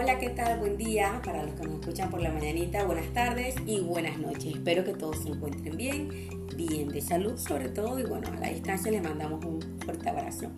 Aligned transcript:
Hola, 0.00 0.16
¿qué 0.20 0.30
tal? 0.30 0.60
Buen 0.60 0.76
día 0.76 1.20
para 1.24 1.42
los 1.42 1.54
que 1.56 1.64
nos 1.64 1.80
escuchan 1.80 2.08
por 2.08 2.22
la 2.22 2.30
mañanita, 2.30 2.84
buenas 2.84 3.12
tardes 3.12 3.56
y 3.66 3.80
buenas 3.80 4.16
noches. 4.16 4.54
Espero 4.54 4.84
que 4.84 4.92
todos 4.92 5.24
se 5.24 5.30
encuentren 5.30 5.76
bien, 5.76 6.28
bien 6.54 6.88
de 6.88 7.00
salud 7.00 7.36
sobre 7.36 7.68
todo 7.68 7.98
y 7.98 8.04
bueno, 8.04 8.28
a 8.28 8.36
la 8.36 8.48
distancia 8.48 8.92
les 8.92 9.02
mandamos 9.02 9.44
un 9.44 9.60
fuerte 9.80 10.08
abrazo. 10.08 10.52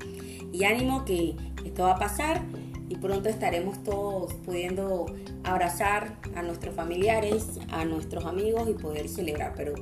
Y 0.52 0.64
ánimo 0.64 1.06
que 1.06 1.36
esto 1.64 1.84
va 1.84 1.92
a 1.92 1.98
pasar 1.98 2.42
y 2.90 2.96
pronto 2.96 3.30
estaremos 3.30 3.82
todos 3.82 4.34
pudiendo 4.44 5.06
abrazar 5.42 6.18
a 6.34 6.42
nuestros 6.42 6.74
familiares, 6.74 7.60
a 7.70 7.86
nuestros 7.86 8.26
amigos 8.26 8.68
y 8.68 8.74
poder 8.74 9.08
celebrar, 9.08 9.54
pero 9.56 9.72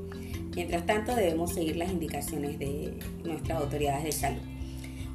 mientras 0.55 0.87
tanto 0.87 1.17
debemos 1.17 1.53
seguir 1.53 1.79
las 1.79 1.91
indicaciones 1.91 2.61
de 2.61 2.97
nuestras 3.25 3.61
autoridades 3.61 4.05
de 4.05 4.13
salud. 4.13 4.58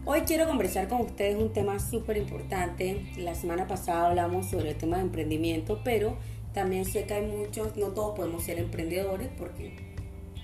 Hoy 0.05 0.23
quiero 0.23 0.45
conversar 0.48 0.89
con 0.89 0.99
ustedes 0.99 1.38
un 1.38 1.53
tema 1.53 1.80
súper 1.80 2.17
importante. 2.17 3.05
La 3.16 3.35
semana 3.35 3.67
pasada 3.67 4.09
hablamos 4.09 4.48
sobre 4.48 4.71
el 4.71 4.75
tema 4.75 4.98
de 4.98 5.03
emprendimiento, 5.03 5.80
pero 5.85 6.17
también 6.53 6.84
sé 6.84 7.05
que 7.05 7.13
hay 7.13 7.25
muchos, 7.25 7.77
no 7.77 7.88
todos 7.88 8.13
podemos 8.13 8.44
ser 8.44 8.59
emprendedores 8.59 9.30
porque 9.38 9.77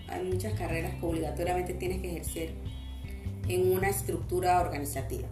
hay 0.07 0.23
muchas 0.23 0.53
carreras 0.53 0.93
que 0.95 1.05
obligatoriamente 1.05 1.73
tienes 1.73 1.99
que 1.99 2.09
ejercer 2.09 2.53
en 3.49 3.73
una 3.73 3.89
estructura 3.89 4.61
organizativa 4.61 5.27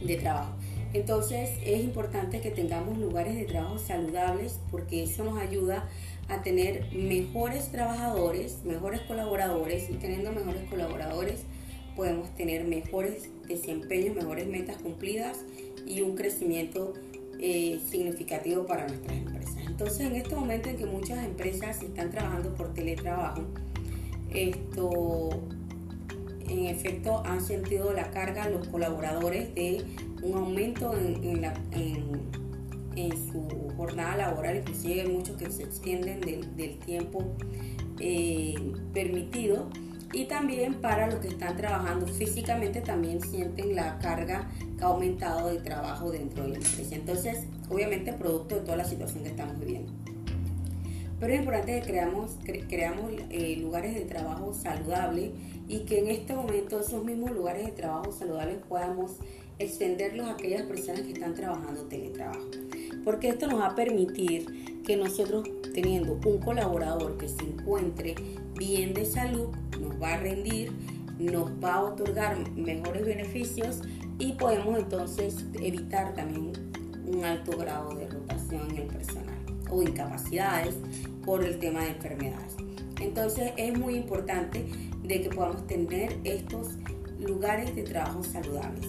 de 0.00 0.16
trabajo. 0.18 0.52
Entonces 0.92 1.50
es 1.64 1.82
importante 1.82 2.40
que 2.40 2.52
tengamos 2.52 2.96
lugares 2.96 3.34
de 3.34 3.44
trabajo 3.44 3.76
saludables 3.76 4.60
porque 4.70 5.02
eso 5.02 5.24
nos 5.24 5.38
ayuda 5.38 5.88
a 6.28 6.42
tener 6.42 6.94
mejores 6.94 7.72
trabajadores, 7.72 8.62
mejores 8.64 9.00
colaboradores 9.00 9.90
y 9.90 9.94
teniendo 9.94 10.30
mejores 10.30 10.62
colaboradores 10.70 11.44
podemos 11.96 12.34
tener 12.34 12.64
mejores 12.64 13.28
desempeños, 13.46 14.14
mejores 14.14 14.46
metas 14.46 14.76
cumplidas 14.76 15.38
y 15.86 16.00
un 16.02 16.16
crecimiento 16.16 16.94
eh, 17.38 17.80
significativo 17.88 18.66
para 18.66 18.86
nuestras 18.86 19.16
empresas. 19.16 19.56
Entonces, 19.66 20.00
en 20.00 20.16
este 20.16 20.34
momento 20.34 20.68
en 20.68 20.76
que 20.76 20.86
muchas 20.86 21.24
empresas 21.24 21.82
están 21.82 22.10
trabajando 22.10 22.54
por 22.54 22.72
teletrabajo, 22.72 23.42
esto 24.30 25.30
en 26.48 26.66
efecto 26.66 27.22
han 27.24 27.40
sentido 27.40 27.92
la 27.92 28.10
carga 28.10 28.48
los 28.48 28.68
colaboradores 28.68 29.54
de 29.54 29.84
un 30.22 30.34
aumento 30.36 30.94
en, 30.94 31.42
su 33.32 33.72
jornada 33.76 34.16
laboral, 34.16 34.58
inclusive 34.58 35.00
hay 35.00 35.08
muchos 35.08 35.36
que 35.36 35.50
se 35.50 35.64
extienden 35.64 36.20
del, 36.20 36.78
tiempo 36.78 37.24
eh, 37.98 38.54
permitido 38.92 39.68
y 40.12 40.24
también 40.24 40.74
para 40.74 41.06
los 41.06 41.20
que 41.20 41.28
están 41.28 41.56
trabajando 41.56 42.06
físicamente 42.06 42.80
también 42.80 43.20
sienten 43.20 43.74
la 43.74 43.98
carga 43.98 44.50
que 44.76 44.84
ha 44.84 44.88
aumentado 44.88 45.48
de 45.48 45.58
trabajo 45.58 46.10
dentro 46.10 46.44
de 46.44 46.50
la 46.50 46.56
empresa. 46.56 46.94
Entonces, 46.94 47.46
obviamente 47.68 48.12
producto 48.12 48.56
de 48.56 48.60
toda 48.62 48.76
la 48.76 48.84
situación 48.84 49.22
que 49.22 49.30
estamos 49.30 49.58
viviendo. 49.58 49.92
Pero 51.18 51.34
es 51.34 51.38
importante 51.38 51.80
que 51.80 51.86
creamos, 51.86 52.36
creamos 52.68 53.12
eh, 53.30 53.56
lugares 53.60 53.94
de 53.94 54.00
trabajo 54.00 54.52
saludables 54.52 55.30
y 55.68 55.80
que 55.80 56.00
en 56.00 56.08
este 56.08 56.34
momento 56.34 56.80
esos 56.80 57.04
mismos 57.04 57.30
lugares 57.30 57.64
de 57.64 57.72
trabajo 57.72 58.10
saludables 58.12 58.58
podamos 58.68 59.12
extenderlos 59.58 60.26
a 60.26 60.32
aquellas 60.32 60.62
personas 60.62 61.02
que 61.02 61.12
están 61.12 61.34
trabajando 61.34 61.82
teletrabajo. 61.82 62.50
Porque 63.04 63.28
esto 63.28 63.46
nos 63.46 63.60
va 63.60 63.68
a 63.68 63.74
permitir 63.74 64.71
que 64.84 64.96
nosotros 64.96 65.48
teniendo 65.74 66.18
un 66.24 66.38
colaborador 66.38 67.16
que 67.16 67.28
se 67.28 67.44
encuentre 67.44 68.14
bien 68.58 68.94
de 68.94 69.04
salud, 69.04 69.48
nos 69.80 70.00
va 70.00 70.14
a 70.14 70.16
rendir, 70.18 70.72
nos 71.18 71.50
va 71.62 71.74
a 71.74 71.82
otorgar 71.84 72.50
mejores 72.50 73.04
beneficios 73.04 73.80
y 74.18 74.32
podemos 74.32 74.78
entonces 74.78 75.44
evitar 75.60 76.14
también 76.14 76.52
un 77.06 77.24
alto 77.24 77.56
grado 77.56 77.94
de 77.94 78.08
rotación 78.08 78.70
en 78.70 78.78
el 78.78 78.86
personal 78.88 79.36
o 79.70 79.82
incapacidades 79.82 80.76
por 81.24 81.44
el 81.44 81.58
tema 81.58 81.82
de 81.82 81.90
enfermedades. 81.90 82.56
Entonces 83.00 83.52
es 83.56 83.76
muy 83.76 83.96
importante 83.96 84.64
de 85.02 85.20
que 85.22 85.28
podamos 85.30 85.66
tener 85.66 86.18
estos 86.24 86.76
lugares 87.18 87.74
de 87.74 87.82
trabajo 87.82 88.22
saludables. 88.22 88.88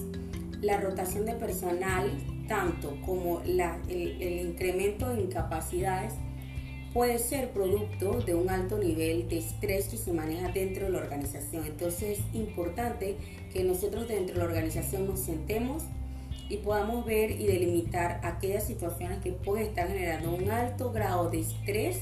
La 0.60 0.80
rotación 0.80 1.26
de 1.26 1.34
personal, 1.34 2.10
tanto 2.48 2.96
como 3.04 3.40
el, 3.42 3.60
el 3.60 4.46
incremento 4.46 5.08
de 5.08 5.22
incapacidades, 5.22 6.14
puede 6.94 7.18
ser 7.18 7.50
producto 7.50 8.20
de 8.20 8.36
un 8.36 8.48
alto 8.48 8.78
nivel 8.78 9.28
de 9.28 9.38
estrés 9.38 9.88
que 9.88 9.96
se 9.96 10.12
maneja 10.12 10.48
dentro 10.52 10.84
de 10.84 10.92
la 10.92 10.98
organización. 10.98 11.66
Entonces 11.66 12.20
es 12.20 12.34
importante 12.34 13.16
que 13.52 13.64
nosotros 13.64 14.06
dentro 14.06 14.34
de 14.34 14.40
la 14.40 14.46
organización 14.46 15.06
nos 15.06 15.18
sentemos 15.18 15.82
y 16.48 16.58
podamos 16.58 17.04
ver 17.04 17.32
y 17.32 17.46
delimitar 17.46 18.20
aquellas 18.22 18.66
situaciones 18.66 19.20
que 19.22 19.32
pueden 19.32 19.68
estar 19.68 19.88
generando 19.88 20.34
un 20.34 20.50
alto 20.50 20.92
grado 20.92 21.30
de 21.30 21.40
estrés 21.40 21.98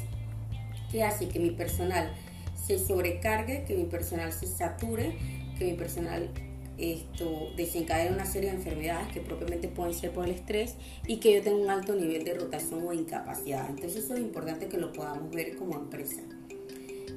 que 0.91 1.03
hace 1.03 1.29
que 1.29 1.39
mi 1.39 1.51
personal 1.51 2.13
se 2.55 2.79
sobrecargue, 2.79 3.65
que 3.65 3.75
mi 3.75 3.85
personal 3.85 4.31
se 4.33 4.47
sature, 4.47 5.17
que 5.59 5.65
mi 5.65 5.73
personal 5.73 6.29
esto 6.79 7.51
desencadena 7.57 8.15
una 8.15 8.27
serie 8.27 8.51
de 8.51 8.57
enfermedades 8.57 9.13
que 9.13 9.21
propiamente 9.21 9.69
pueden 9.69 9.95
ser 9.95 10.13
por 10.13 10.25
el 10.25 10.33
estrés 10.33 10.77
y 11.07 11.19
que 11.19 11.35
yo 11.35 11.43
tenga 11.43 11.59
un 11.59 11.71
alto 11.71 11.95
nivel 11.95 12.25
de 12.25 12.35
rotación 12.35 12.87
o 12.87 12.93
incapacidad. 12.93 13.69
Entonces 13.69 14.05
eso 14.05 14.15
es 14.15 14.21
importante 14.21 14.69
que 14.69 14.79
lo 14.79 14.93
podamos 14.93 15.31
ver 15.31 15.57
como 15.57 15.77
empresa. 15.77 16.23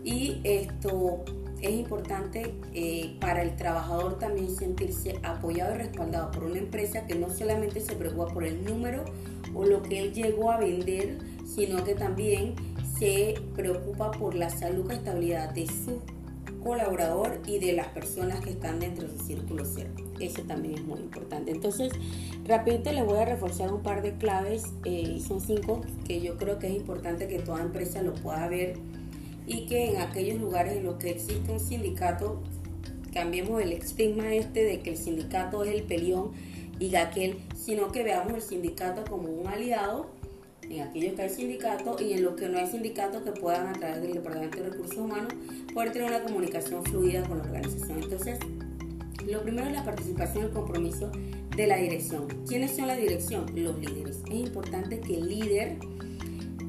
Y 0.03 0.39
esto 0.43 1.23
es 1.61 1.71
importante 1.71 2.53
eh, 2.73 3.15
para 3.19 3.41
el 3.41 3.55
trabajador 3.55 4.19
también 4.19 4.55
sentirse 4.55 5.19
apoyado 5.23 5.73
y 5.75 5.77
respaldado 5.79 6.31
por 6.31 6.43
una 6.43 6.59
empresa 6.59 7.07
que 7.07 7.15
no 7.15 7.29
solamente 7.29 7.79
se 7.79 7.95
preocupa 7.95 8.27
por 8.27 8.43
el 8.43 8.63
número 8.63 9.03
o 9.55 9.65
lo 9.65 9.81
que 9.81 9.99
él 9.99 10.13
llegó 10.13 10.51
a 10.51 10.57
vender, 10.57 11.17
sino 11.45 11.83
que 11.83 11.95
también 11.95 12.55
se 12.99 13.35
preocupa 13.55 14.11
por 14.11 14.35
la 14.35 14.49
salud 14.49 14.89
y 14.91 14.95
estabilidad 14.95 15.53
de 15.53 15.65
su 15.65 16.01
colaborador 16.65 17.41
y 17.45 17.59
de 17.59 17.73
las 17.73 17.89
personas 17.89 18.39
que 18.43 18.49
están 18.49 18.79
dentro 18.79 19.07
del 19.07 19.21
círculo 19.21 19.63
cero. 19.65 19.91
Eso 20.19 20.41
también 20.41 20.73
es 20.73 20.83
muy 20.83 20.99
importante. 20.99 21.51
Entonces, 21.51 21.93
rapidito 22.43 22.91
les 22.91 23.05
voy 23.05 23.19
a 23.19 23.25
reforzar 23.25 23.71
un 23.71 23.83
par 23.83 24.01
de 24.01 24.15
claves, 24.17 24.63
eh, 24.83 25.21
son 25.25 25.41
cinco 25.41 25.81
que 26.07 26.21
yo 26.21 26.37
creo 26.37 26.57
que 26.57 26.65
es 26.67 26.73
importante 26.73 27.27
que 27.27 27.37
toda 27.37 27.61
empresa 27.61 28.01
lo 28.01 28.15
pueda 28.15 28.47
ver 28.47 28.77
y 29.45 29.67
que 29.67 29.91
en 29.91 29.97
aquellos 29.97 30.41
lugares 30.41 30.77
en 30.77 30.85
los 30.85 30.95
que 30.95 31.11
existe 31.11 31.51
un 31.51 31.59
sindicato, 31.59 32.41
cambiemos 33.13 33.61
el 33.61 33.71
estigma 33.71 34.33
este 34.33 34.63
de 34.63 34.79
que 34.79 34.89
el 34.89 34.97
sindicato 34.97 35.63
es 35.63 35.71
el 35.71 35.83
pelión 35.83 36.31
y 36.79 36.95
aquel, 36.95 37.37
sino 37.55 37.91
que 37.91 38.03
veamos 38.03 38.33
el 38.33 38.41
sindicato 38.41 39.03
como 39.07 39.29
un 39.29 39.47
aliado 39.47 40.09
en 40.69 40.81
aquellos 40.81 41.13
que 41.13 41.21
hay 41.21 41.29
sindicatos 41.29 42.01
y 42.01 42.13
en 42.13 42.23
los 42.23 42.35
que 42.35 42.49
no 42.49 42.57
hay 42.57 42.67
sindicatos 42.67 43.23
que 43.23 43.31
puedan 43.31 43.67
a 43.67 43.73
través 43.73 44.01
del 44.01 44.13
Departamento 44.13 44.61
de 44.61 44.69
Recursos 44.69 44.97
Humanos 44.97 45.33
poder 45.73 45.91
tener 45.91 46.09
una 46.09 46.23
comunicación 46.23 46.83
fluida 46.83 47.23
con 47.23 47.37
la 47.37 47.43
organización. 47.43 48.01
Entonces, 48.01 48.39
lo 49.27 49.41
primero 49.41 49.67
es 49.67 49.73
la 49.73 49.83
participación 49.83 50.43
y 50.43 50.47
el 50.47 50.53
compromiso 50.53 51.11
de 51.55 51.67
la 51.67 51.77
dirección. 51.77 52.27
¿Quiénes 52.47 52.75
son 52.75 52.87
la 52.87 52.95
dirección? 52.95 53.45
Los 53.55 53.79
líderes. 53.79 54.21
Es 54.29 54.35
importante 54.35 54.99
que 54.99 55.15
el 55.15 55.29
líder 55.29 55.77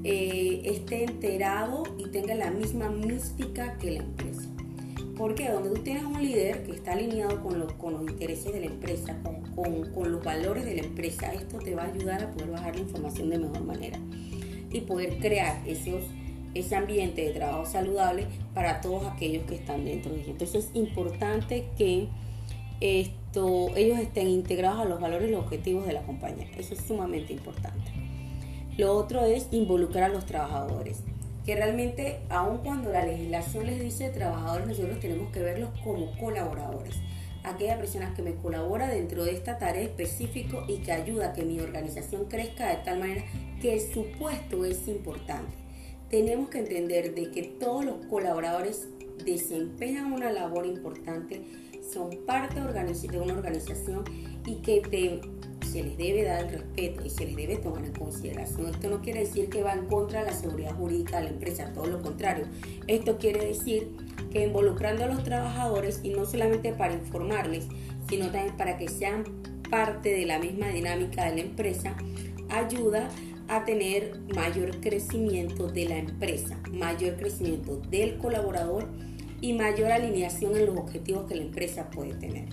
eh, 0.04 0.62
esté 0.64 1.04
enterado 1.04 1.82
y 1.98 2.08
tenga 2.10 2.34
la 2.34 2.50
misma 2.50 2.88
mística 2.88 3.76
que 3.78 3.92
la 3.92 3.98
empresa. 3.98 4.48
Porque 5.16 5.50
donde 5.50 5.70
tú 5.70 5.82
tienes 5.82 6.04
un 6.04 6.22
líder 6.22 6.64
que 6.64 6.72
está 6.72 6.92
alineado 6.92 7.42
con, 7.42 7.66
con 7.78 7.94
los 7.94 8.02
intereses 8.02 8.52
de 8.52 8.60
la 8.60 8.66
empresa, 8.66 9.16
con, 9.56 10.12
los 10.12 10.22
valores 10.22 10.64
de 10.64 10.76
la 10.76 10.82
empresa, 10.82 11.32
esto 11.32 11.58
te 11.58 11.74
va 11.74 11.84
a 11.84 11.86
ayudar 11.86 12.22
a 12.22 12.30
poder 12.30 12.50
bajar 12.50 12.76
la 12.76 12.82
información 12.82 13.30
de 13.30 13.38
mejor 13.38 13.64
manera 13.64 13.98
y 14.70 14.80
poder 14.82 15.18
crear 15.18 15.60
esos, 15.66 16.04
ese 16.54 16.76
ambiente 16.76 17.22
de 17.22 17.30
trabajo 17.30 17.64
saludable 17.64 18.26
para 18.54 18.80
todos 18.80 19.06
aquellos 19.06 19.44
que 19.46 19.54
están 19.54 19.84
dentro 19.84 20.12
de 20.12 20.22
Entonces 20.22 20.66
es 20.66 20.70
importante 20.74 21.68
que 21.78 22.08
esto, 22.80 23.74
ellos 23.74 23.98
estén 23.98 24.28
integrados 24.28 24.80
a 24.80 24.84
los 24.84 25.00
valores 25.00 25.28
y 25.28 25.32
los 25.32 25.44
objetivos 25.44 25.86
de 25.86 25.94
la 25.94 26.02
compañía. 26.02 26.46
Eso 26.58 26.74
es 26.74 26.80
sumamente 26.80 27.32
importante. 27.32 27.90
Lo 28.76 28.94
otro 28.94 29.24
es 29.24 29.48
involucrar 29.52 30.04
a 30.04 30.08
los 30.14 30.26
trabajadores 30.26 30.98
que 31.46 31.54
realmente, 31.54 32.18
aun 32.28 32.58
cuando 32.58 32.90
la 32.90 33.06
legislación 33.06 33.66
les 33.66 33.80
dice 33.80 34.10
trabajadores, 34.10 34.66
nosotros 34.66 34.98
tenemos 34.98 35.32
que 35.32 35.40
verlos 35.40 35.70
como 35.82 36.10
colaboradores. 36.18 36.96
Aquella 37.46 37.78
persona 37.78 38.12
que 38.12 38.22
me 38.22 38.34
colabora 38.34 38.88
dentro 38.88 39.24
de 39.24 39.30
esta 39.30 39.56
tarea 39.56 39.82
específica 39.82 40.64
y 40.66 40.78
que 40.78 40.90
ayuda 40.90 41.28
a 41.28 41.32
que 41.32 41.44
mi 41.44 41.60
organización 41.60 42.24
crezca 42.24 42.68
de 42.68 42.82
tal 42.84 42.98
manera 42.98 43.24
que 43.62 43.78
su 43.78 44.06
puesto 44.18 44.64
es 44.64 44.88
importante. 44.88 45.54
Tenemos 46.10 46.50
que 46.50 46.58
entender 46.58 47.14
de 47.14 47.30
que 47.30 47.44
todos 47.44 47.84
los 47.84 48.04
colaboradores 48.06 48.88
desempeñan 49.24 50.12
una 50.12 50.32
labor 50.32 50.66
importante, 50.66 51.40
son 51.92 52.10
parte 52.26 52.56
de 52.56 53.20
una 53.20 53.32
organización 53.32 54.02
y 54.44 54.56
que 54.56 54.80
te 54.80 55.20
se 55.66 55.82
les 55.82 55.98
debe 55.98 56.24
dar 56.24 56.44
el 56.44 56.52
respeto 56.52 57.04
y 57.04 57.10
se 57.10 57.26
les 57.26 57.36
debe 57.36 57.56
tomar 57.56 57.84
en 57.84 57.92
consideración. 57.92 58.68
Esto 58.68 58.88
no 58.88 59.02
quiere 59.02 59.20
decir 59.20 59.50
que 59.50 59.62
va 59.62 59.74
en 59.74 59.86
contra 59.86 60.20
de 60.20 60.30
la 60.30 60.36
seguridad 60.36 60.74
jurídica 60.76 61.18
de 61.18 61.24
la 61.24 61.30
empresa, 61.30 61.72
todo 61.74 61.86
lo 61.86 62.02
contrario. 62.02 62.46
Esto 62.86 63.18
quiere 63.18 63.44
decir 63.44 63.90
que 64.30 64.44
involucrando 64.44 65.04
a 65.04 65.08
los 65.08 65.22
trabajadores 65.22 66.00
y 66.02 66.10
no 66.10 66.26
solamente 66.26 66.72
para 66.72 66.94
informarles, 66.94 67.66
sino 68.08 68.30
también 68.30 68.56
para 68.56 68.78
que 68.78 68.88
sean 68.88 69.24
parte 69.70 70.10
de 70.10 70.26
la 70.26 70.38
misma 70.38 70.68
dinámica 70.68 71.24
de 71.24 71.36
la 71.36 71.40
empresa, 71.40 71.96
ayuda 72.48 73.08
a 73.48 73.64
tener 73.64 74.20
mayor 74.34 74.80
crecimiento 74.80 75.68
de 75.68 75.88
la 75.88 75.98
empresa, 75.98 76.58
mayor 76.72 77.16
crecimiento 77.16 77.76
del 77.90 78.18
colaborador 78.18 78.88
y 79.40 79.52
mayor 79.52 79.92
alineación 79.92 80.56
en 80.56 80.66
los 80.66 80.76
objetivos 80.76 81.26
que 81.26 81.36
la 81.36 81.42
empresa 81.42 81.90
puede 81.90 82.14
tener. 82.14 82.48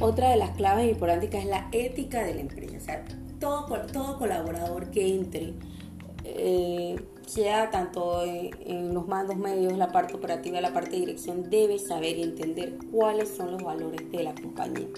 Otra 0.00 0.30
de 0.30 0.36
las 0.36 0.50
claves 0.50 0.90
importantes 0.90 1.32
es 1.32 1.46
la 1.46 1.68
ética 1.72 2.24
de 2.24 2.34
la 2.34 2.40
empresa. 2.40 2.76
O 2.76 2.80
sea, 2.80 3.04
todo, 3.38 3.66
todo 3.92 4.18
colaborador 4.18 4.90
que 4.90 5.14
entre, 5.14 5.54
eh, 6.24 6.96
sea 7.26 7.70
tanto 7.70 8.22
en, 8.24 8.94
los 8.94 9.06
mandos 9.06 9.36
medios, 9.36 9.76
la 9.76 9.88
parte 9.88 10.14
operativa, 10.14 10.60
la 10.60 10.72
parte 10.72 10.90
de 10.90 11.00
dirección, 11.00 11.48
debe 11.50 11.78
saber 11.78 12.18
y 12.18 12.22
entender 12.22 12.78
cuáles 12.90 13.28
son 13.28 13.52
los 13.52 13.62
valores 13.62 14.10
de 14.10 14.22
la 14.22 14.34
compañía. 14.34 14.88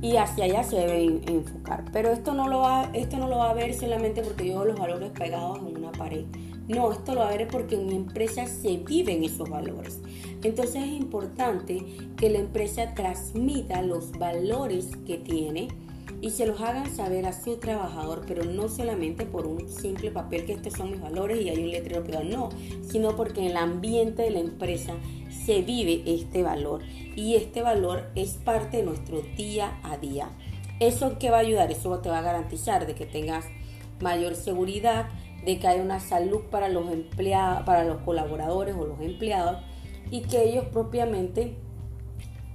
Y 0.00 0.16
hacia 0.16 0.44
allá 0.44 0.64
se 0.64 0.76
debe 0.76 1.20
enfocar. 1.26 1.84
Pero 1.92 2.10
esto 2.10 2.34
no, 2.34 2.48
lo 2.48 2.60
va, 2.60 2.90
esto 2.92 3.18
no 3.18 3.28
lo 3.28 3.38
va 3.38 3.50
a 3.50 3.54
ver 3.54 3.74
solamente 3.74 4.22
porque 4.22 4.48
yo 4.48 4.64
los 4.64 4.78
valores 4.78 5.10
pegados 5.10 5.58
en 5.58 5.76
una 5.76 5.92
pared. 5.92 6.24
No, 6.68 6.92
esto 6.92 7.14
lo 7.14 7.20
va 7.20 7.28
a 7.28 7.36
ver 7.36 7.48
porque 7.48 7.76
en 7.76 7.86
mi 7.86 7.94
empresa 7.94 8.46
se 8.46 8.78
viven 8.78 9.22
esos 9.22 9.48
valores. 9.48 10.00
Entonces 10.42 10.76
es 10.76 10.92
importante 10.92 11.84
que 12.16 12.30
la 12.30 12.38
empresa 12.38 12.94
transmita 12.94 13.82
los 13.82 14.10
valores 14.12 14.90
que 15.06 15.18
tiene 15.18 15.68
y 16.22 16.30
se 16.30 16.46
los 16.46 16.60
hagan 16.60 16.88
saber 16.94 17.26
a 17.26 17.32
su 17.32 17.56
trabajador, 17.56 18.22
pero 18.28 18.44
no 18.44 18.68
solamente 18.68 19.26
por 19.26 19.44
un 19.44 19.68
simple 19.68 20.12
papel 20.12 20.46
que 20.46 20.52
estos 20.52 20.74
son 20.74 20.92
mis 20.92 21.00
valores 21.00 21.42
y 21.42 21.48
hay 21.48 21.58
un 21.58 21.70
letrero 21.70 22.04
pegado, 22.04 22.24
no, 22.24 22.48
sino 22.88 23.16
porque 23.16 23.40
en 23.40 23.48
el 23.48 23.56
ambiente 23.56 24.22
de 24.22 24.30
la 24.30 24.38
empresa 24.38 24.94
se 25.44 25.62
vive 25.62 26.04
este 26.06 26.44
valor 26.44 26.82
y 27.16 27.34
este 27.34 27.60
valor 27.60 28.08
es 28.14 28.34
parte 28.34 28.76
de 28.76 28.82
nuestro 28.84 29.20
día 29.36 29.80
a 29.82 29.96
día. 29.96 30.30
¿Eso 30.78 31.18
qué 31.18 31.30
va 31.30 31.38
a 31.38 31.40
ayudar? 31.40 31.72
Eso 31.72 31.98
te 31.98 32.08
va 32.08 32.18
a 32.18 32.22
garantizar 32.22 32.86
de 32.86 32.94
que 32.94 33.04
tengas 33.04 33.46
mayor 34.00 34.36
seguridad, 34.36 35.08
de 35.44 35.58
que 35.58 35.66
haya 35.66 35.82
una 35.82 35.98
salud 35.98 36.42
para 36.52 36.68
los 36.68 36.84
para 37.66 37.82
los 37.82 38.00
colaboradores 38.02 38.76
o 38.76 38.86
los 38.86 39.00
empleados 39.00 39.56
y 40.12 40.20
que 40.20 40.44
ellos 40.44 40.66
propiamente 40.66 41.56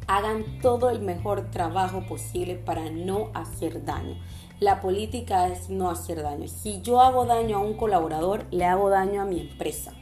hagan 0.07 0.59
todo 0.61 0.89
el 0.89 1.01
mejor 1.01 1.51
trabajo 1.51 2.01
posible 2.07 2.55
para 2.55 2.89
no 2.89 3.29
hacer 3.33 3.85
daño. 3.85 4.15
La 4.59 4.81
política 4.81 5.47
es 5.49 5.69
no 5.69 5.89
hacer 5.89 6.23
daño. 6.23 6.47
Si 6.47 6.81
yo 6.81 7.01
hago 7.01 7.25
daño 7.25 7.57
a 7.57 7.61
un 7.61 7.75
colaborador, 7.75 8.45
le 8.49 8.65
hago 8.65 8.89
daño 8.89 9.21
a 9.21 9.25
mi 9.25 9.39
empresa. 9.39 9.93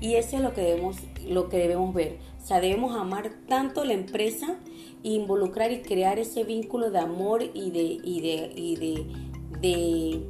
Y 0.00 0.14
eso 0.14 0.36
es 0.36 0.42
lo 0.42 0.52
que 0.54 0.62
debemos, 0.62 0.96
lo 1.24 1.48
que 1.48 1.58
debemos 1.58 1.94
ver. 1.94 2.18
O 2.42 2.44
sea, 2.44 2.60
debemos 2.60 2.96
amar 2.96 3.30
tanto 3.46 3.84
la 3.84 3.92
empresa 3.92 4.58
involucrar 5.02 5.72
y 5.72 5.82
crear 5.82 6.18
ese 6.18 6.44
vínculo 6.44 6.90
de 6.90 6.98
amor 6.98 7.42
y 7.42 7.70
de, 7.70 7.82
y 7.82 8.20
de, 8.20 8.52
y 8.56 9.06
de, 9.60 10.26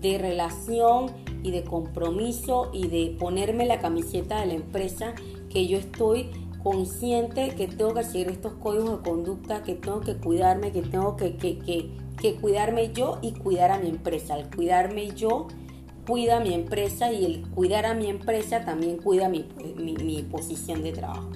de 0.00 0.18
relación 0.18 1.12
y 1.42 1.50
de 1.50 1.64
compromiso 1.64 2.70
y 2.72 2.88
de 2.88 3.16
ponerme 3.18 3.66
la 3.66 3.80
camiseta 3.80 4.40
de 4.40 4.46
la 4.46 4.54
empresa 4.54 5.14
que 5.50 5.66
yo 5.66 5.78
estoy 5.78 6.30
consciente 6.62 7.50
que 7.56 7.66
tengo 7.66 7.94
que 7.94 8.04
seguir 8.04 8.28
estos 8.28 8.54
códigos 8.54 9.02
de 9.02 9.10
conducta, 9.10 9.62
que 9.62 9.74
tengo 9.74 10.00
que 10.00 10.16
cuidarme, 10.16 10.72
que 10.72 10.82
tengo 10.82 11.16
que, 11.16 11.36
que, 11.36 11.90
que, 12.20 12.34
cuidarme 12.36 12.92
yo 12.92 13.18
y 13.22 13.32
cuidar 13.32 13.72
a 13.72 13.78
mi 13.78 13.88
empresa. 13.88 14.34
Al 14.34 14.48
cuidarme 14.48 15.10
yo, 15.14 15.48
cuida 16.06 16.38
a 16.38 16.40
mi 16.40 16.54
empresa 16.54 17.12
y 17.12 17.24
el 17.24 17.48
cuidar 17.50 17.86
a 17.86 17.94
mi 17.94 18.08
empresa 18.08 18.64
también 18.64 18.96
cuida 18.98 19.28
mi, 19.28 19.46
mi, 19.76 20.22
posición 20.22 20.82
de 20.82 20.92
trabajo. 20.92 21.30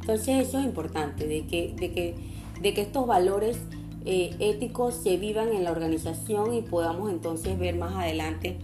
Entonces 0.00 0.48
eso 0.48 0.58
es 0.58 0.64
importante, 0.64 1.26
de 1.26 1.46
que, 1.46 1.74
de 1.76 1.92
que, 1.92 2.14
de 2.60 2.74
que 2.74 2.80
estos 2.80 3.06
valores 3.06 3.58
eh, 4.04 4.34
éticos 4.40 4.94
se 4.94 5.16
vivan 5.16 5.50
en 5.50 5.64
la 5.64 5.70
organización 5.70 6.54
y 6.54 6.62
podamos 6.62 7.10
entonces 7.10 7.58
ver 7.58 7.76
más 7.76 7.94
adelante 7.94 8.58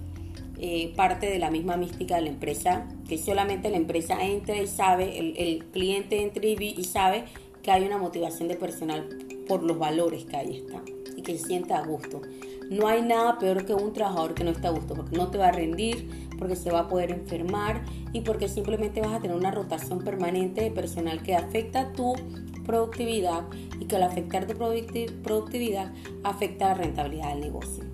eh, 0.60 0.92
parte 0.96 1.30
de 1.30 1.38
la 1.38 1.50
misma 1.50 1.76
mística 1.76 2.16
de 2.16 2.22
la 2.22 2.30
empresa, 2.30 2.88
que 3.08 3.16
solamente 3.16 3.70
la 3.70 3.76
empresa 3.76 4.24
entra 4.24 4.56
y 4.56 4.66
sabe, 4.66 5.18
el, 5.18 5.64
cliente 5.66 6.20
entra 6.20 6.44
y, 6.44 6.84
sabe 6.84 7.26
que 7.62 7.70
hay 7.70 7.84
una 7.84 7.96
motivación 7.96 8.48
de 8.48 8.56
personal 8.56 9.08
por 9.46 9.62
los 9.62 9.78
valores 9.78 10.24
que 10.24 10.36
ahí 10.36 10.56
está 10.56 10.82
y 11.16 11.22
que 11.22 11.38
se 11.38 11.46
sienta 11.46 11.78
a 11.78 11.86
gusto. 11.86 12.22
No 12.70 12.88
hay 12.88 13.02
nada 13.02 13.38
peor 13.38 13.64
que 13.66 13.72
un 13.72 13.92
trabajador 13.92 14.34
que 14.34 14.42
no 14.42 14.50
está 14.50 14.68
a 14.68 14.72
gusto, 14.72 14.94
porque 14.94 15.16
no 15.16 15.30
te 15.30 15.38
va 15.38 15.48
a 15.48 15.52
rendir, 15.52 16.28
porque 16.38 16.56
se 16.56 16.72
va 16.72 16.80
a 16.80 16.88
poder 16.88 17.12
enfermar 17.12 17.84
y 18.12 18.22
porque 18.22 18.48
simplemente 18.48 19.00
vas 19.00 19.12
a 19.12 19.20
tener 19.20 19.36
una 19.36 19.52
rotación 19.52 20.00
permanente 20.00 20.62
de 20.62 20.70
personal 20.72 21.22
que 21.22 21.36
afecta 21.36 21.92
tu 21.92 22.14
productividad 22.66 23.44
y 23.80 23.86
que 23.86 23.94
al 23.94 24.02
afectar 24.02 24.46
tu 24.46 24.54
productividad 24.54 25.92
afecta 26.24 26.68
la 26.68 26.74
rentabilidad 26.74 27.30
del 27.30 27.40
negocio. 27.40 27.87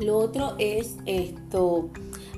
Lo 0.00 0.16
otro 0.16 0.54
es 0.58 0.96
esto, 1.04 1.90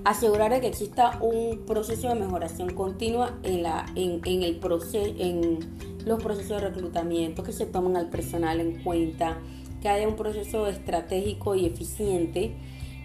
asegurar 0.05 0.61
que 0.61 0.67
exista 0.67 1.19
un 1.21 1.65
proceso 1.65 2.09
de 2.09 2.17
mejoración 2.17 2.75
continua 2.75 3.39
en, 3.45 3.63
la, 3.63 3.87
en, 3.95 4.43
el 4.43 4.57
proceso, 4.57 5.15
en 5.17 5.61
los 6.05 6.21
procesos 6.21 6.61
de 6.61 6.69
reclutamiento, 6.69 7.45
que 7.45 7.53
se 7.53 7.67
tomen 7.67 7.97
al 7.97 8.11
personal 8.11 8.61
en 8.61 8.83
cuenta, 8.83 9.39
que 9.81 9.89
haya 9.89 10.09
un 10.09 10.17
proceso 10.17 10.67
estratégico 10.67 11.55
y 11.55 11.67
eficiente 11.67 12.57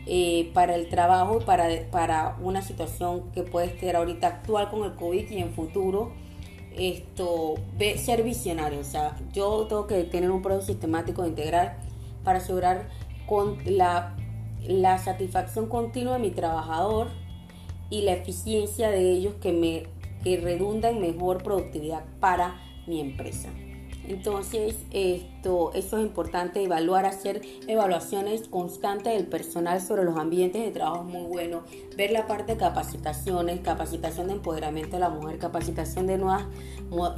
eh, 0.07 0.49
para 0.55 0.73
el 0.73 0.89
trabajo 0.89 1.39
y 1.39 1.45
para, 1.45 1.67
para 1.91 2.37
una 2.41 2.63
situación 2.63 3.31
que 3.33 3.43
puede 3.43 3.79
ser 3.79 3.95
ahorita 3.95 4.27
actual 4.27 4.71
con 4.71 4.83
el 4.85 4.95
COVID 4.95 5.29
y 5.29 5.37
en 5.37 5.51
futuro 5.51 6.13
esto 6.75 7.55
ser 7.97 8.23
visionario. 8.23 8.79
O 8.79 8.83
sea, 8.83 9.15
yo 9.33 9.67
tengo 9.67 9.85
que 9.85 10.03
tener 10.05 10.31
un 10.31 10.41
proceso 10.41 10.67
sistemático 10.67 11.21
de 11.21 11.29
integrar 11.29 11.77
para 12.23 12.39
asegurar 12.39 12.89
con 13.27 13.57
la 13.65 14.15
la 14.65 14.97
satisfacción 14.97 15.67
continua 15.67 16.13
de 16.13 16.19
mi 16.19 16.31
trabajador 16.31 17.07
y 17.89 18.01
la 18.01 18.13
eficiencia 18.13 18.89
de 18.89 19.11
ellos 19.11 19.35
que 19.41 19.53
me 19.53 19.83
que 20.23 20.37
redunda 20.37 20.89
en 20.89 20.99
mejor 20.99 21.43
productividad 21.43 22.03
para 22.19 22.59
mi 22.85 22.99
empresa. 22.99 23.49
Entonces, 24.07 24.75
esto, 24.91 25.73
eso 25.73 25.97
es 25.97 26.03
importante, 26.03 26.63
evaluar, 26.63 27.05
hacer 27.05 27.41
evaluaciones 27.67 28.47
constantes 28.47 29.13
del 29.13 29.27
personal 29.27 29.81
sobre 29.81 30.05
los 30.05 30.17
ambientes 30.17 30.63
de 30.63 30.71
trabajo 30.71 31.03
muy 31.03 31.23
bueno, 31.23 31.63
ver 31.97 32.11
la 32.11 32.25
parte 32.25 32.53
de 32.53 32.57
capacitaciones, 32.57 33.59
capacitación 33.59 34.27
de 34.27 34.33
empoderamiento 34.33 34.95
de 34.95 35.01
la 35.01 35.09
mujer, 35.09 35.39
capacitación 35.39 36.07
de 36.07 36.17
nuevas, 36.17 36.45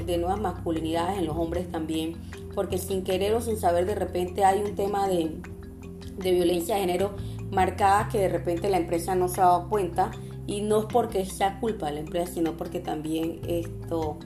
de 0.04 0.18
nuevas 0.18 0.42
masculinidades 0.42 1.20
en 1.20 1.28
los 1.28 1.38
hombres 1.38 1.70
también, 1.72 2.18
porque 2.56 2.80
sin 2.80 3.04
querer 3.04 3.36
o 3.36 3.42
sin 3.42 3.58
saber 3.58 3.86
de 3.86 3.94
repente 3.94 4.44
hay 4.44 4.64
un 4.64 4.76
tema 4.76 5.08
de, 5.08 5.40
de 6.20 6.32
violencia 6.32 6.76
de 6.76 6.82
género 6.82 7.16
marcada 7.52 8.10
que 8.10 8.20
de 8.20 8.30
repente 8.30 8.70
la 8.70 8.78
empresa 8.78 9.16
no 9.16 9.28
se 9.28 9.42
ha 9.42 9.46
dado 9.46 9.70
cuenta 9.70 10.12
y 10.48 10.62
no 10.62 10.80
es 10.80 10.86
porque 10.86 11.26
sea 11.26 11.60
culpa 11.60 11.88
de 11.88 11.94
la 11.94 12.00
empresa, 12.02 12.34
sino 12.34 12.58
porque 12.58 12.80
también 12.80 13.40
esto 13.48 14.18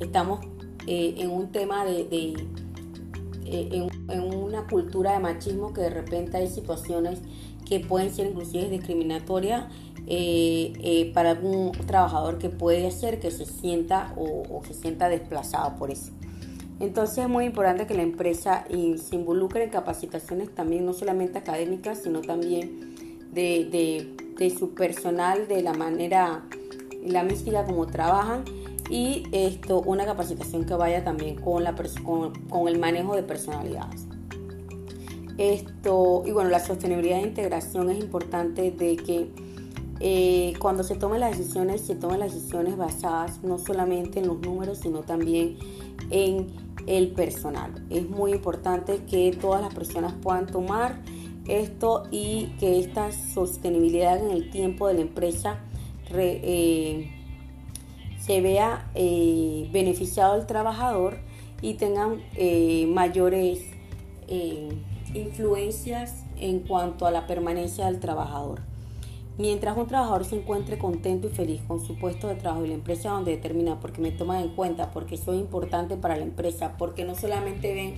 estamos 0.00 0.40
eh, 0.86 1.14
en 1.18 1.30
un 1.30 1.50
tema 1.50 1.84
de, 1.84 2.08
eh, 2.10 3.88
en, 4.08 4.20
una 4.34 4.66
cultura 4.66 5.12
de 5.12 5.20
machismo 5.20 5.72
que 5.72 5.82
de 5.82 5.90
repente 5.90 6.36
hay 6.36 6.48
situaciones 6.48 7.20
que 7.66 7.80
pueden 7.80 8.12
ser 8.12 8.26
inclusive 8.26 8.68
discriminatorias 8.68 9.64
eh, 10.06 11.10
para 11.14 11.30
algún 11.30 11.72
trabajador 11.72 12.38
que 12.38 12.50
puede 12.50 12.86
hacer 12.86 13.20
que 13.20 13.30
se 13.30 13.46
sienta 13.46 14.12
o 14.16 14.60
se 14.66 14.74
sienta 14.74 15.08
desplazado 15.08 15.76
por 15.76 15.90
eso. 15.90 16.12
Entonces 16.82 17.18
es 17.18 17.28
muy 17.28 17.44
importante 17.44 17.86
que 17.86 17.94
la 17.94 18.02
empresa 18.02 18.64
se 18.68 19.14
involucre 19.14 19.62
en 19.62 19.70
capacitaciones 19.70 20.52
también, 20.52 20.84
no 20.84 20.92
solamente 20.92 21.38
académicas, 21.38 22.00
sino 22.02 22.22
también 22.22 22.96
de, 23.30 24.50
su 24.58 24.74
personal, 24.74 25.46
de 25.46 25.62
la 25.62 25.74
manera, 25.74 26.42
la 27.06 27.22
mística 27.22 27.64
como 27.64 27.86
trabajan 27.86 28.42
y 28.90 29.22
esto, 29.30 29.80
una 29.80 30.04
capacitación 30.04 30.64
que 30.64 30.74
vaya 30.74 31.04
también 31.04 31.36
con, 31.36 31.62
la, 31.62 31.72
con, 32.02 32.66
el 32.66 32.80
manejo 32.80 33.14
de 33.14 33.22
personalidades. 33.22 34.08
Esto, 35.38 36.24
y 36.26 36.32
bueno, 36.32 36.50
la 36.50 36.58
sostenibilidad 36.58 37.18
de 37.18 37.28
integración 37.28 37.90
es 37.90 38.00
importante 38.00 38.72
de 38.72 38.96
que 38.96 39.30
eh, 40.00 40.54
cuando 40.58 40.82
se 40.82 40.96
tomen 40.96 41.20
las 41.20 41.38
decisiones, 41.38 41.82
se 41.82 41.94
tomen 41.94 42.18
las 42.18 42.34
decisiones 42.34 42.76
basadas 42.76 43.40
no 43.44 43.58
solamente 43.58 44.18
en 44.18 44.26
los 44.26 44.40
números, 44.40 44.78
sino 44.78 45.02
también 45.02 45.56
en 46.10 46.71
el 46.86 47.12
personal. 47.12 47.84
Es 47.90 48.08
muy 48.08 48.32
importante 48.32 49.00
que 49.08 49.36
todas 49.40 49.62
las 49.62 49.74
personas 49.74 50.12
puedan 50.22 50.46
tomar 50.46 51.00
esto 51.46 52.04
y 52.10 52.54
que 52.58 52.78
esta 52.78 53.10
sostenibilidad 53.12 54.24
en 54.24 54.30
el 54.30 54.50
tiempo 54.50 54.88
de 54.88 54.94
la 54.94 55.00
empresa 55.00 55.60
eh, 56.14 57.10
se 58.20 58.40
vea 58.40 58.90
eh, 58.94 59.68
beneficiado 59.72 60.36
el 60.36 60.46
trabajador 60.46 61.18
y 61.60 61.74
tengan 61.74 62.22
eh, 62.34 62.86
mayores 62.88 63.60
influencias 65.12 66.24
en 66.38 66.60
cuanto 66.60 67.04
a 67.04 67.10
la 67.10 67.26
permanencia 67.26 67.84
del 67.84 68.00
trabajador. 68.00 68.71
Mientras 69.38 69.76
un 69.76 69.86
trabajador 69.86 70.24
se 70.24 70.36
encuentre 70.36 70.78
contento 70.78 71.28
y 71.28 71.30
feliz 71.30 71.62
con 71.66 71.80
su 71.80 71.96
puesto 71.96 72.28
de 72.28 72.34
trabajo 72.34 72.64
y 72.64 72.68
la 72.68 72.74
empresa 72.74 73.10
donde 73.10 73.30
determina, 73.32 73.80
porque 73.80 74.00
me 74.00 74.10
toman 74.10 74.42
en 74.42 74.54
cuenta, 74.54 74.90
porque 74.90 75.16
soy 75.16 75.38
importante 75.38 75.96
para 75.96 76.16
la 76.16 76.22
empresa, 76.22 76.76
porque 76.76 77.04
no 77.04 77.14
solamente 77.14 77.72
ven 77.72 77.94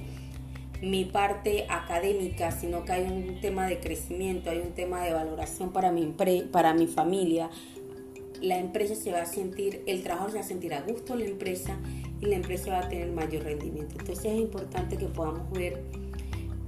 mi 0.80 1.04
parte 1.04 1.66
académica, 1.68 2.50
sino 2.52 2.84
que 2.84 2.92
hay 2.92 3.04
un 3.04 3.40
tema 3.40 3.66
de 3.66 3.80
crecimiento, 3.80 4.50
hay 4.50 4.58
un 4.58 4.72
tema 4.72 5.02
de 5.02 5.12
valoración 5.12 5.72
para 5.72 5.90
mi, 5.90 6.14
para 6.52 6.74
mi 6.74 6.86
familia, 6.86 7.50
la 8.40 8.58
empresa 8.58 8.94
se 8.94 9.10
va 9.10 9.22
a 9.22 9.26
sentir, 9.26 9.82
el 9.86 10.02
trabajador 10.02 10.32
se 10.32 10.38
va 10.38 10.44
a 10.44 10.48
sentir 10.48 10.74
a 10.74 10.82
gusto 10.82 11.14
en 11.14 11.20
la 11.20 11.26
empresa 11.26 11.78
y 12.20 12.26
la 12.26 12.36
empresa 12.36 12.72
va 12.72 12.80
a 12.80 12.88
tener 12.88 13.10
mayor 13.10 13.44
rendimiento. 13.44 13.96
Entonces 13.98 14.24
es 14.26 14.38
importante 14.38 14.96
que 14.96 15.06
podamos 15.06 15.50
ver 15.52 15.82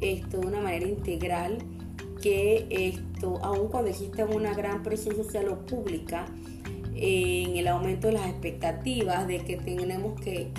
esto 0.01 0.39
de 0.39 0.47
una 0.47 0.61
manera 0.61 0.87
integral, 0.87 1.59
que 2.21 2.67
esto, 2.71 3.39
aun 3.43 3.69
cuando 3.69 3.91
existe 3.91 4.25
una 4.25 4.55
gran 4.55 4.83
presión 4.83 5.17
social 5.17 5.49
o 5.49 5.67
pública, 5.67 6.27
en 6.99 7.57
el 7.57 7.69
aumento 7.69 8.07
de 8.07 8.15
las 8.15 8.27
expectativas 8.27 9.27
de 9.27 9.39
que 9.41 9.57
tenemos 9.57 10.19
que, 10.21 10.51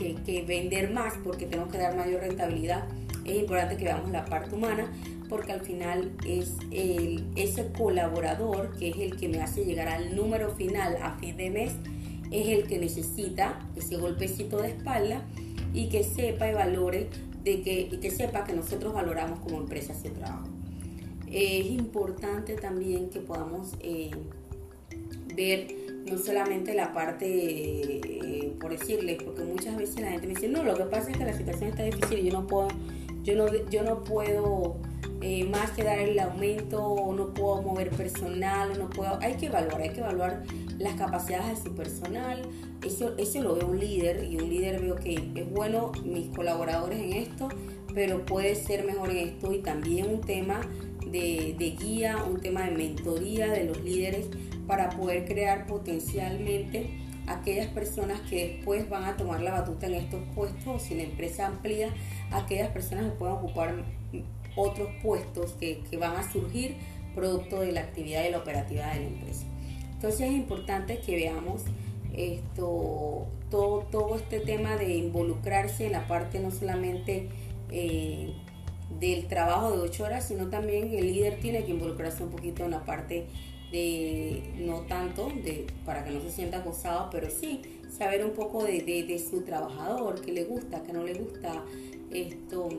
vender 0.48 0.92
más 0.92 1.16
porque 1.24 1.48
tenemos 1.48 1.72
que 1.72 1.80
dar 1.80 1.96
mayor 1.96 2.22
rentabilidad, 2.22 2.88
es 3.26 3.38
importante 3.38 3.76
que 3.76 3.86
veamos 3.86 4.12
la 4.12 4.24
parte 4.26 4.56
humana 4.56 4.92
porque 5.30 5.52
al 5.52 5.62
final 5.62 6.12
es 6.26 6.54
ese 7.36 7.72
colaborador 7.74 8.78
que 8.78 8.90
es 8.90 8.98
el 8.98 9.18
que 9.18 9.28
me 9.28 9.42
hace 9.42 9.66
llegar 9.66 9.88
al 9.88 10.16
número 10.16 10.52
final 10.52 10.98
a 11.02 11.18
fin 11.18 11.36
de 11.36 11.50
mes, 11.50 11.74
es 12.32 12.48
el 12.50 12.68
que 12.68 12.78
necesita 12.78 13.60
ese 13.76 13.98
golpecito 13.98 14.62
de 14.62 14.70
espalda 14.70 15.26
y 15.74 15.90
que 15.90 16.04
sepa 16.04 16.50
y 16.50 16.54
valore 16.54 17.10
de 17.44 17.62
que, 17.62 17.90
y 17.92 17.98
que 17.98 18.12
sepa 18.12 18.44
que 18.44 18.54
nosotros 18.54 18.94
valoramos 18.94 19.40
como 19.40 19.58
empresa 19.58 19.94
ese 19.94 20.12
trabajo. 20.12 20.57
Es 21.32 21.66
importante 21.68 22.56
también 22.56 23.10
que 23.10 23.20
podamos 23.20 23.74
eh, 23.82 24.12
ver 25.36 25.68
no 26.10 26.18
solamente 26.18 26.74
la 26.74 26.94
parte, 26.94 27.28
eh, 27.28 28.54
por 28.60 28.72
decirles, 28.72 29.22
porque 29.22 29.44
muchas 29.44 29.78
veces 29.78 30.00
la 30.02 30.12
gente 30.12 30.28
me 30.28 30.34
dice, 30.34 30.48
no, 30.48 30.64
lo 30.64 30.76
que 30.76 30.84
pasa 30.84 31.12
es 31.12 31.18
que 31.18 31.26
la 31.26 31.34
situación 31.34 31.72
está 31.72 31.84
difícil 31.84 32.24
yo 32.24 32.34
no 32.34 32.48
puedo, 32.48 32.70
yo 33.24 33.36
no, 33.36 33.48
yo 33.70 33.84
no 33.84 34.04
puedo 34.04 34.78
eh, 35.22 35.44
más 35.46 35.72
que 35.72 35.84
dar 35.84 36.00
el 36.00 36.18
aumento, 36.20 37.14
no 37.16 37.34
puedo 37.34 37.62
mover 37.62 37.90
personal, 37.90 38.78
no 38.78 38.90
puedo, 38.90 39.18
hay 39.22 39.36
que 39.36 39.48
evaluar, 39.48 39.82
hay 39.82 39.90
que 39.90 40.00
evaluar 40.00 40.44
las 40.78 40.94
capacidades 40.94 41.64
de 41.64 41.70
su 41.70 41.76
personal, 41.76 42.42
eso, 42.86 43.16
eso 43.18 43.42
lo 43.42 43.56
ve 43.56 43.66
un 43.66 43.80
líder 43.80 44.24
y 44.32 44.38
un 44.38 44.50
líder 44.50 44.80
veo 44.80 44.96
que 44.96 45.16
es 45.36 45.52
bueno 45.52 45.92
mis 46.06 46.30
colaboradores 46.30 47.00
en 47.00 47.14
esto, 47.14 47.50
pero 47.94 48.26
puede 48.26 48.56
ser 48.56 48.86
mejor 48.86 49.10
en 49.10 49.30
esto 49.30 49.52
y 49.52 49.60
también 49.60 50.08
un 50.08 50.22
tema 50.22 50.62
de, 51.12 51.76
guía, 51.80 52.24
un 52.24 52.40
tema 52.40 52.64
de 52.64 52.72
mentoría 52.72 53.48
de 53.48 53.66
los 53.66 53.82
líderes 53.84 54.28
para 54.66 54.90
poder 54.90 55.26
crear 55.26 55.68
potencialmente 55.68 56.90
aquellas 57.28 57.68
personas 57.68 58.22
que 58.22 58.56
después 58.56 58.90
van 58.90 59.04
a 59.04 59.18
tomar 59.18 59.42
la 59.42 59.52
batuta 59.52 59.88
en 59.88 59.96
estos 59.96 60.22
puestos, 60.34 60.84
si 60.84 60.96
la 60.96 61.04
empresa 61.04 61.48
amplía, 61.48 61.90
aquellas 62.32 62.70
personas 62.70 63.06
que 63.06 63.12
puedan 63.12 63.36
ocupar 63.36 63.84
otros 64.56 64.90
puestos 65.02 65.54
que, 65.54 65.84
van 66.00 66.16
a 66.16 66.32
surgir 66.32 66.76
producto 67.16 67.62
de 67.62 67.72
la 67.72 67.82
actividad 67.82 68.24
de 68.24 68.32
la 68.32 68.40
operativa 68.40 68.88
de 68.94 69.02
la 69.02 69.08
empresa. 69.08 69.46
Entonces 69.94 70.22
es 70.22 70.32
importante 70.32 71.00
que 71.00 71.16
veamos 71.16 71.64
esto, 72.14 73.28
todo, 73.50 73.80
todo 73.92 74.16
este 74.16 74.40
tema 74.40 74.76
de 74.76 74.96
involucrarse 74.96 75.88
en 75.88 75.94
la 75.94 76.08
parte 76.08 76.40
no 76.40 76.52
solamente 76.52 77.30
eh, 77.72 78.34
del 79.00 79.28
trabajo 79.28 79.72
de 79.72 79.80
ocho 79.80 80.04
horas, 80.06 80.28
sino 80.28 80.50
también 80.50 80.94
el 80.94 81.08
líder 81.08 81.40
tiene 81.40 81.66
que 81.66 81.72
involucrarse 81.72 82.24
un 82.24 82.30
poquito 82.30 82.64
en 82.66 82.72
la 82.72 82.86
parte 82.86 83.28
de, 83.72 84.54
no 84.60 84.82
tanto, 84.82 85.28
de, 85.28 85.68
para 85.86 86.04
que 86.04 86.12
no 86.12 86.22
se 86.22 86.32
sienta 86.32 86.60
acosado, 86.60 87.10
pero 87.12 87.30
sí 87.30 87.62
saber 87.90 88.24
un 88.24 88.32
poco 88.32 88.64
de, 88.64 88.82
de, 88.82 89.20
su 89.20 89.42
trabajador, 89.42 90.22
qué 90.22 90.32
le 90.32 90.46
gusta, 90.46 90.84
qué 90.84 90.94
no 90.94 91.04
le 91.04 91.14
gusta, 91.16 91.64
esto, 92.12 92.70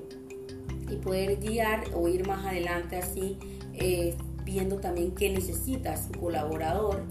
y 0.91 0.97
poder 0.97 1.38
guiar 1.41 1.85
o 1.95 2.09
ir 2.09 2.27
más 2.27 2.47
adelante 2.47 2.97
así, 2.97 3.38
eh, 3.75 4.15
viendo 4.45 4.77
también 4.79 5.15
qué 5.15 5.31
necesita 5.31 5.97
su 5.97 6.12
colaborador 6.12 7.05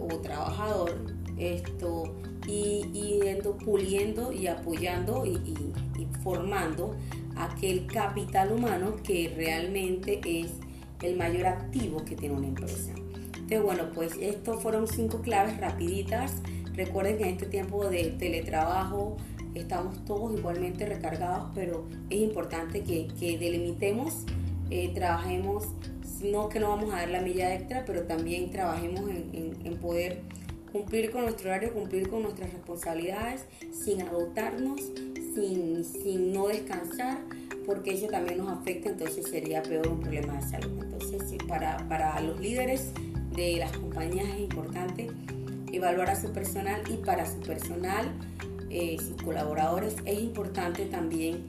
o 0.00 0.06
trabajador, 0.18 0.94
esto, 1.36 2.14
y, 2.46 3.20
yendo 3.22 3.56
puliendo 3.56 4.32
y 4.32 4.46
apoyando 4.46 5.26
y, 5.26 5.38
formando 6.22 6.96
aquel 7.38 7.86
capital 7.86 8.52
humano 8.52 8.96
que 9.02 9.32
realmente 9.36 10.20
es 10.24 10.52
el 11.02 11.16
mayor 11.16 11.46
activo 11.46 12.04
que 12.04 12.16
tiene 12.16 12.34
una 12.34 12.48
empresa. 12.48 12.92
Entonces, 13.48 13.62
bueno, 13.62 13.84
pues 13.94 14.12
estos 14.20 14.62
fueron 14.62 14.86
cinco 14.88 15.20
claves 15.22 15.58
rapiditas. 15.58 16.34
Recuerden 16.74 17.18
que 17.18 17.24
en 17.24 17.30
este 17.30 17.46
tiempo 17.46 17.88
de 17.88 18.10
teletrabajo, 18.18 19.16
estamos 19.54 20.04
todos 20.04 20.38
igualmente 20.38 20.86
recargados, 20.86 21.50
pero 21.54 21.86
es 22.10 22.20
importante 22.20 22.82
que, 22.82 23.08
delimitemos, 23.38 24.24
eh, 24.70 24.92
trabajemos, 24.94 25.66
no 26.22 26.48
que 26.48 26.60
no 26.60 26.68
vamos 26.68 26.92
a 26.92 26.98
dar 26.98 27.08
la 27.08 27.20
milla 27.20 27.54
extra, 27.54 27.84
pero 27.86 28.02
también 28.02 28.50
trabajemos 28.50 29.08
en, 29.10 29.78
poder 29.80 30.22
cumplir 30.72 31.10
con 31.10 31.22
nuestro 31.22 31.50
horario, 31.50 31.72
cumplir 31.72 32.08
con 32.08 32.22
nuestras 32.22 32.52
responsabilidades, 32.52 33.44
sin 33.72 34.02
agotarnos, 34.02 34.80
sin, 35.34 35.84
sin 35.84 36.32
no 36.32 36.48
descansar, 36.48 37.18
porque 37.66 37.94
eso 37.94 38.06
también 38.06 38.38
nos 38.38 38.50
afecta, 38.50 38.90
entonces 38.90 39.26
sería 39.28 39.62
peor 39.62 39.88
un 39.88 40.00
problema 40.00 40.34
de 40.34 40.42
salud. 40.42 40.82
Entonces, 40.82 41.38
para, 41.46 41.76
para 41.88 42.20
los 42.20 42.40
líderes 42.40 42.92
de 43.34 43.56
las 43.56 43.72
compañías 43.76 44.28
es 44.28 44.40
importante 44.40 45.10
evaluar 45.72 46.10
a 46.10 46.20
su 46.20 46.32
personal 46.32 46.80
y 46.90 46.96
para 46.96 47.26
su 47.26 47.40
personal 47.40 48.10
eh, 48.70 48.98
sus 48.98 49.22
colaboradores, 49.22 49.96
es 50.04 50.18
importante 50.20 50.84
también 50.84 51.46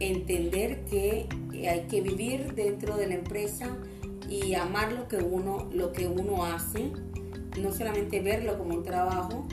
entender 0.00 0.84
que 0.84 1.26
hay 1.68 1.86
que 1.88 2.02
vivir 2.02 2.54
dentro 2.54 2.96
de 2.96 3.06
la 3.06 3.14
empresa 3.14 3.68
y 4.28 4.54
amar 4.54 4.92
lo 4.92 5.08
que 5.08 5.16
uno, 5.16 5.70
lo 5.72 5.92
que 5.92 6.06
uno 6.06 6.44
hace, 6.44 6.92
no 7.58 7.72
solamente 7.72 8.20
verlo 8.20 8.58
como 8.58 8.74
un 8.74 8.82
trabajo, 8.82 9.46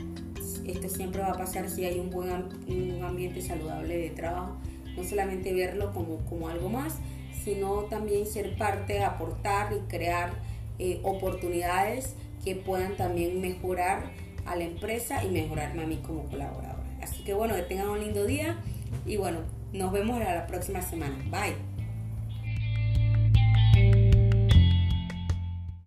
esto 0.66 0.88
siempre 0.88 1.20
va 1.22 1.30
a 1.30 1.38
pasar 1.38 1.68
si 1.68 1.84
hay 1.84 1.98
un 1.98 2.10
buen 2.10 2.30
un 2.68 3.02
ambiente 3.02 3.42
saludable 3.42 3.96
de 3.96 4.10
trabajo, 4.10 4.56
no 4.96 5.04
solamente 5.04 5.52
verlo 5.52 5.92
como, 5.92 6.18
como 6.28 6.48
algo 6.48 6.68
más, 6.68 6.98
sino 7.44 7.84
también 7.84 8.26
ser 8.26 8.56
parte, 8.56 9.02
aportar 9.02 9.72
y 9.72 9.80
crear 9.88 10.32
eh, 10.78 11.00
oportunidades 11.02 12.14
que 12.44 12.54
puedan 12.54 12.96
también 12.96 13.40
mejorar 13.40 14.10
a 14.46 14.56
la 14.56 14.64
empresa 14.64 15.24
y 15.24 15.28
mejorarme 15.28 15.82
a 15.82 15.86
mí 15.86 16.00
como 16.06 16.24
colaboradora. 16.28 16.98
Así 17.02 17.22
que 17.22 17.34
bueno, 17.34 17.54
que 17.54 17.62
tengan 17.62 17.88
un 17.88 18.00
lindo 18.00 18.24
día 18.24 18.58
y 19.06 19.16
bueno, 19.16 19.40
nos 19.72 19.92
vemos 19.92 20.18
la 20.18 20.46
próxima 20.46 20.82
semana. 20.82 21.16
Bye. 21.30 21.69